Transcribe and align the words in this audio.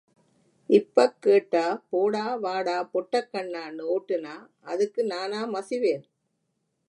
இப்பக் 0.69 1.17
கேட்டா, 1.19 1.65
போடா 1.89 2.23
வாடாப் 2.37 2.89
பொட்டக் 2.91 3.29
கண்ணான்னு 3.33 3.83
ஓட்டுனா 3.89 4.35
அதுக்கு 4.61 5.03
நானா 5.03 5.45
மசிவேன்! 5.45 6.05